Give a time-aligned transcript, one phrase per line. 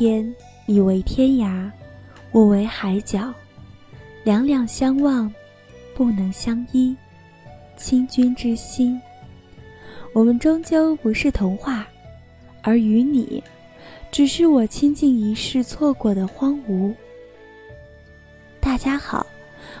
[0.00, 0.34] 天，
[0.64, 1.70] 你为天涯，
[2.32, 3.30] 我为海角，
[4.24, 5.30] 两两相望，
[5.94, 6.96] 不能相依。
[7.76, 8.98] 倾君之心，
[10.14, 11.86] 我们终究不是童话，
[12.62, 13.44] 而与你，
[14.10, 16.94] 只是我倾尽一世错过的荒芜。
[18.58, 19.26] 大家好，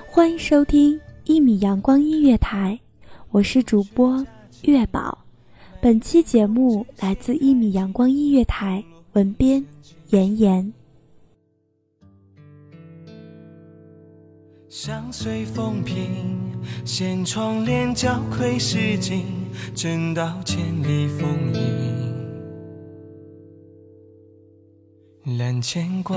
[0.06, 2.78] 欢迎收听一米阳光音乐台，
[3.30, 4.22] 我是主播
[4.64, 5.16] 月宝。
[5.80, 8.84] 本期节目来自一米阳光音乐台。
[9.14, 9.64] 文编：
[10.10, 10.72] 妍妍。
[14.68, 16.38] 相随风平，
[16.84, 19.24] 掀窗帘，交愧诗经，
[19.74, 22.10] 正道千里风影。
[25.38, 26.16] 揽牵挂，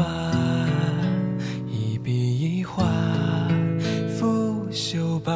[1.68, 2.86] 一笔一画，
[4.08, 5.34] 拂袖罢。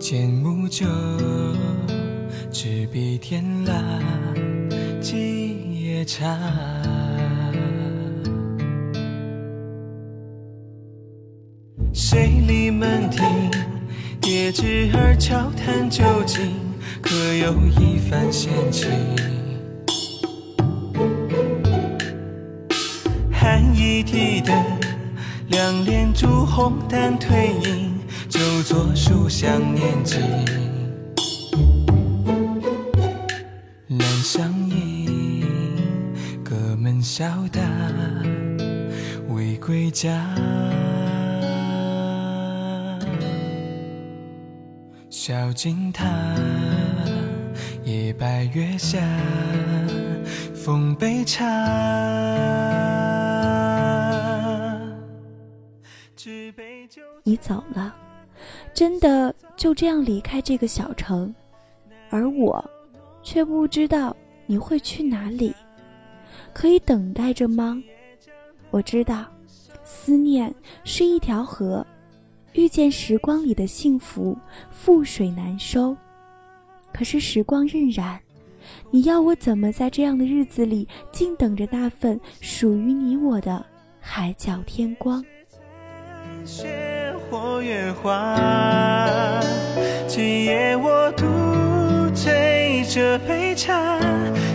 [0.00, 0.84] 剑木酒。
[2.90, 3.72] 执笔天蜡，
[5.00, 6.36] 几夜茶。
[11.92, 13.24] 水里门庭，
[14.20, 16.50] 叠纸儿悄谈究竟，
[17.00, 18.90] 可有一番闲情？
[23.30, 24.54] 寒衣提灯，
[25.48, 27.94] 两帘烛红淡褪影，
[28.28, 30.20] 旧作书香念经。
[37.20, 37.60] 门笑答，
[39.28, 40.26] 未归家。
[45.10, 46.08] 小径塔，
[47.84, 48.98] 夜白月下，
[50.54, 51.44] 奉杯茶。
[57.22, 57.94] 你走了，
[58.72, 61.34] 真的就这样离开这个小城，
[62.08, 62.64] 而我。
[63.22, 64.16] 却不知道
[64.46, 65.54] 你会去哪里，
[66.52, 67.82] 可以等待着吗？
[68.70, 69.24] 我知道，
[69.82, 71.86] 思念是一条河，
[72.52, 74.36] 遇见时光里的幸福，
[74.72, 75.96] 覆水难收。
[76.92, 78.18] 可是时光荏苒，
[78.90, 83.64] 你要我怎么在这样的日子里，静等着那份属于你我的
[84.00, 85.24] 海角天光？
[86.44, 89.40] 雪或月华，
[90.06, 91.26] 今夜我独。
[92.12, 94.00] 醉这杯茶，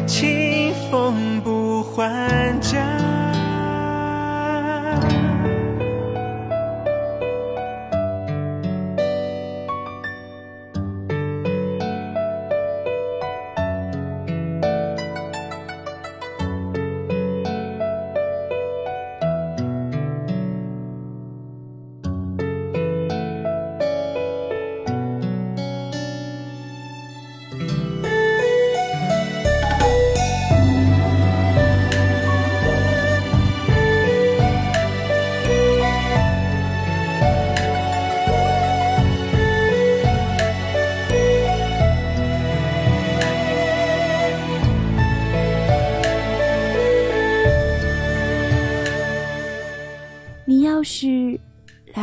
[0.05, 1.54] 清风不
[1.95, 3.04] 还家。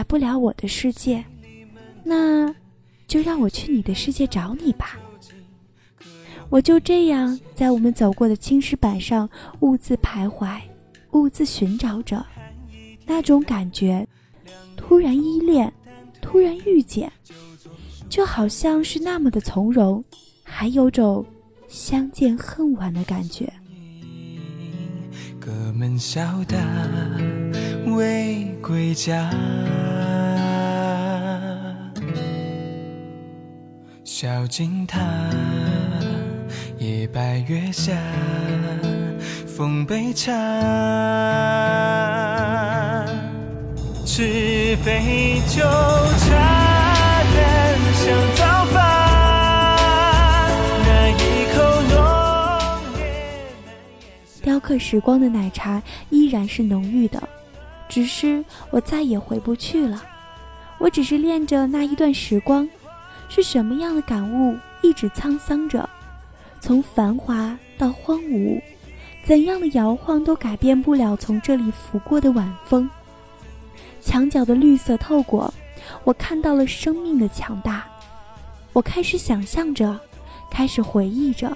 [0.05, 1.25] 不了我的世界，
[2.05, 2.55] 那
[3.07, 4.99] 就让我去你的世界找你吧。
[6.49, 9.29] 我就这样在我们走过的青石板上
[9.61, 10.61] 兀自徘徊，
[11.13, 12.25] 兀自寻找着，
[13.07, 14.07] 那种感觉，
[14.77, 15.73] 突然依恋，
[16.21, 17.11] 突然遇见，
[18.09, 20.05] 就好像是那么的从容，
[20.43, 21.25] 还有种
[21.69, 23.51] 相见恨晚的感觉。
[27.85, 29.29] 未归家，
[34.05, 35.01] 小径塔，
[36.79, 37.93] 夜白月下，
[39.47, 40.33] 奉杯茶，
[44.07, 48.79] 纸杯酒茶淡香早发，
[50.85, 51.21] 那一
[51.53, 51.59] 口
[51.91, 51.95] 浓
[52.97, 53.03] 烈
[53.67, 54.41] 难言。
[54.41, 57.21] 雕刻时光的奶茶依然是浓郁的，
[57.93, 60.03] 只是我再也回不去了。
[60.79, 62.67] 我只是恋着那一段时光，
[63.29, 65.87] 是什么样的感悟一直沧桑着，
[66.59, 68.59] 从繁华到荒芜，
[69.23, 72.89] 怎样的摇晃都改变不了从这里拂过的晚风。
[74.01, 75.53] 墙角的绿色透过，
[76.03, 77.85] 我看到了生命的强大。
[78.73, 80.01] 我开始想象着，
[80.51, 81.55] 开始回忆着。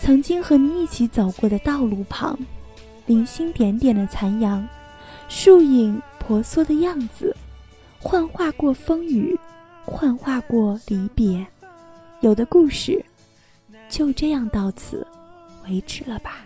[0.00, 2.36] 曾经和你一起走过的道路旁，
[3.06, 4.66] 零星点点的残阳，
[5.34, 7.34] 树影婆娑的样子，
[7.98, 9.34] 幻化过风雨，
[9.82, 11.44] 幻化过离别。
[12.20, 13.02] 有的故事，
[13.88, 15.06] 就这样到此
[15.64, 16.36] 为止了吧。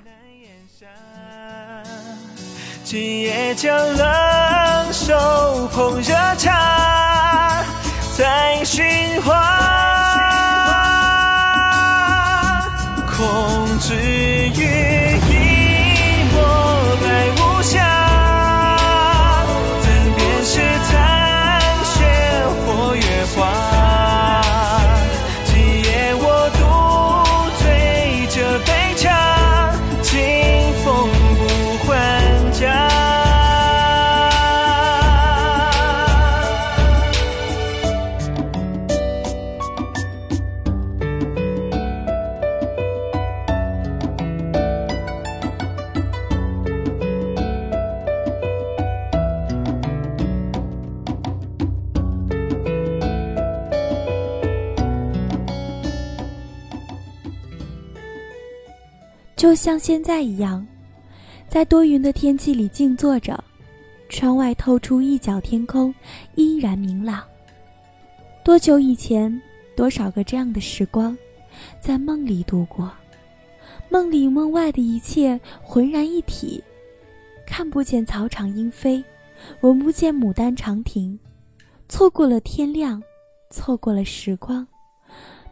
[2.84, 7.64] 今夜将冷手捧热茶，
[8.16, 8.84] 再寻
[9.22, 9.34] 花，
[13.10, 13.94] 空知
[14.54, 14.85] 雨
[59.46, 60.66] 就像现在一样，
[61.48, 63.44] 在多云的天气里静坐着，
[64.08, 65.94] 窗外透出一角天空，
[66.34, 67.22] 依然明朗。
[68.42, 69.40] 多久以前，
[69.76, 71.16] 多少个这样的时光，
[71.80, 72.90] 在梦里度过，
[73.88, 76.60] 梦里梦外的一切浑然一体，
[77.46, 79.00] 看不见草场莺飞，
[79.60, 81.16] 闻不见牡丹长亭，
[81.88, 83.00] 错过了天亮，
[83.50, 84.66] 错过了时光，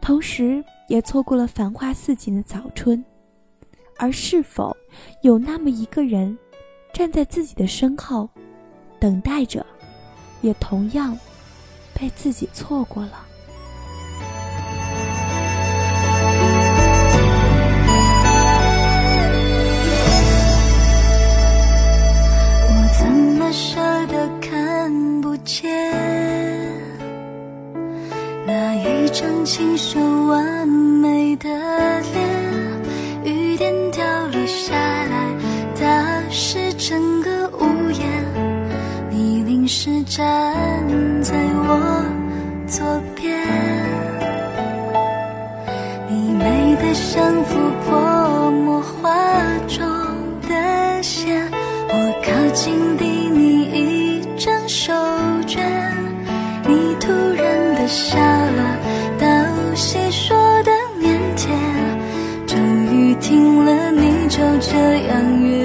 [0.01, 3.01] 同时也错过了繁花似锦的早春。
[3.97, 4.75] 而是否
[5.21, 6.37] 有那么一个人，
[6.93, 8.29] 站在自己的身后，
[8.99, 9.65] 等待着，
[10.41, 11.17] 也同样
[11.93, 13.25] 被自己错过了？
[22.67, 25.65] 我怎么舍得看不见
[28.45, 30.64] 那一张清秀完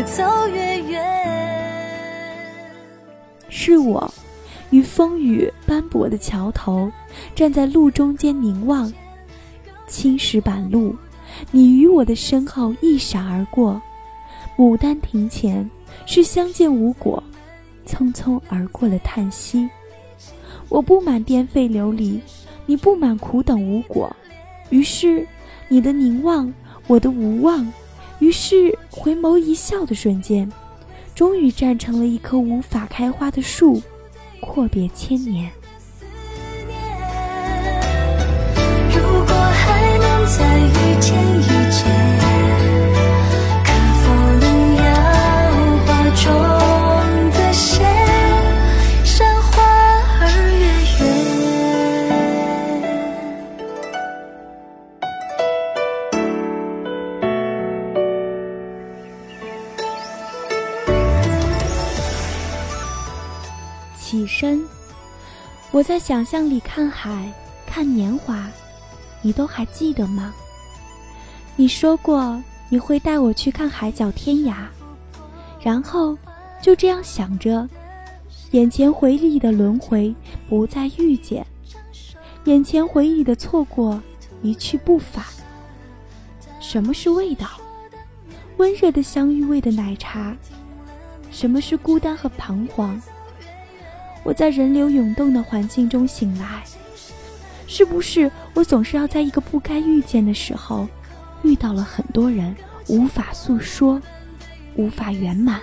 [0.01, 0.99] 越走越远。
[3.51, 4.11] 是我，
[4.71, 6.91] 于风雨斑驳的桥头，
[7.35, 8.91] 站在路中间凝望。
[9.87, 10.97] 青石板路，
[11.51, 13.79] 你与我的身后一闪而过。
[14.57, 15.71] 牡丹亭前，
[16.07, 17.23] 是相见无果，
[17.87, 19.69] 匆匆而过的叹息。
[20.71, 22.23] 我不满颠沛流离，
[22.65, 24.11] 你不满苦等无果，
[24.71, 25.27] 于是
[25.69, 26.51] 你的凝望，
[26.87, 27.71] 我的无望，
[28.21, 30.51] 于是回眸一笑的瞬间。
[31.13, 33.83] 终于站成了一棵无法开花的树，
[34.41, 35.51] 阔别千年。
[38.89, 40.90] 如果还能再遇
[65.91, 67.29] 在想象里看海，
[67.67, 68.49] 看年华，
[69.23, 70.33] 你都还记得吗？
[71.57, 74.55] 你说过你会带我去看海角天涯，
[75.61, 76.17] 然后
[76.63, 77.69] 就这样想着，
[78.53, 80.15] 眼前回忆的轮回
[80.49, 81.45] 不再遇见，
[82.45, 84.01] 眼前回忆的错过
[84.43, 85.25] 一去不返。
[86.61, 87.49] 什么是味道？
[88.59, 90.37] 温热的香芋味的奶茶。
[91.33, 93.03] 什么是孤单和彷徨？
[94.31, 96.63] 我在人流涌动的环境中醒来，
[97.67, 100.87] 是不是我总是要在一个不该遇见的时候，
[101.43, 102.55] 遇到了很多人，
[102.87, 104.01] 无法诉说，
[104.77, 105.59] 无法圆满？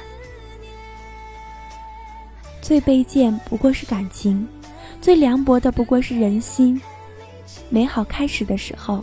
[2.61, 4.45] 最卑贱不过是感情，
[4.99, 6.81] 最凉薄的不过是人心。
[7.69, 9.01] 美好开始的时候，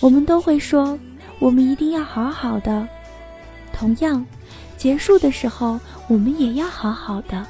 [0.00, 0.98] 我们都会说，
[1.38, 2.88] 我们一定要好好的。
[3.70, 4.24] 同样。
[4.78, 7.46] 结束的时候，我们也要好好的。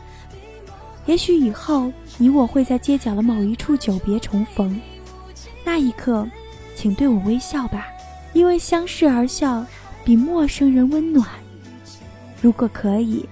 [1.07, 4.81] 也许以后你我会在街角的某一处久别重逢，
[5.65, 6.27] 那一刻，
[6.75, 7.87] 请对我微笑吧，
[8.33, 9.65] 因为相视而笑
[10.03, 11.29] 比陌生人温暖。
[12.41, 13.29] 如果可以，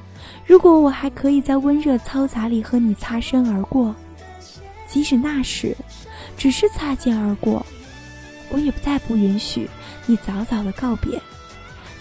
[0.46, 3.94] 如果我还可以在温热嘈杂里和你擦身而过，
[4.86, 5.74] 即使那时
[6.36, 7.64] 只是擦肩而过，
[8.50, 9.66] 我也不再不允许
[10.06, 11.18] 你早早的告别。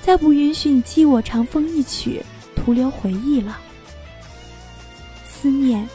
[0.02, 2.22] 再不允许你记我长风一曲，
[2.56, 3.58] 徒留回忆了。
[5.42, 5.90] 思念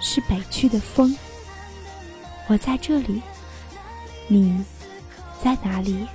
[0.00, 1.16] 是北去的风，
[2.46, 3.20] 我在这里，
[4.28, 4.64] 你
[5.42, 6.06] 在哪里？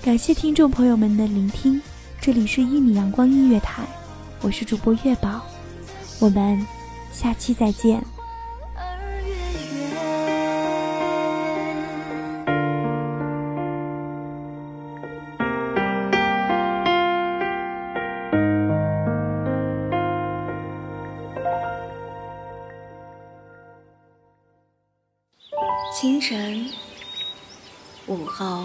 [0.00, 1.80] 感谢听众朋友们的聆听，
[2.18, 3.82] 这里是一米阳光音乐台，
[4.40, 5.42] 我是主播月宝，
[6.18, 6.66] 我们
[7.12, 8.02] 下期再见。
[26.00, 26.66] 清晨，
[28.06, 28.64] 午后。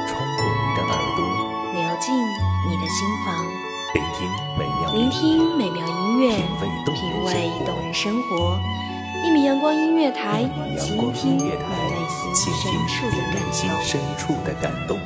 [2.91, 3.45] 心房。
[3.93, 6.35] 聆听美妙，聆听美妙音乐，
[6.93, 8.59] 品味动人生活。
[9.25, 10.43] 一米阳光音乐台，
[10.77, 11.55] 倾听你内
[13.51, 14.99] 心深处的感动。